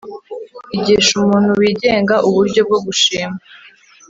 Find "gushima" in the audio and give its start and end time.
2.85-3.37